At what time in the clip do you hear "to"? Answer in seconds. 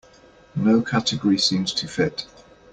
1.75-1.87